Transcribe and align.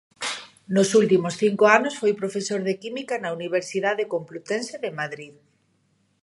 Nos 0.75 0.89
últimos 1.01 1.33
cinco 1.43 1.63
anos 1.77 1.97
foi 2.01 2.11
profesor 2.21 2.61
de 2.67 2.73
Química 2.83 3.15
na 3.19 3.33
Universidade 3.37 4.03
Complutense 4.13 4.75
de 4.83 4.91
Madrid. 4.99 5.33